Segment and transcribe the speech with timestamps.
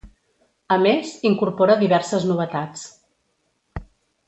[0.75, 2.89] A més, incorpora diverses novetats.